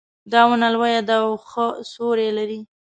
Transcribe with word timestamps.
دا 0.31 0.41
ونه 0.49 0.67
لویه 0.73 1.01
ده 1.09 1.15
او 1.23 1.29
ښه 1.49 1.65
سیوري 1.91 2.29
لري 2.37 2.59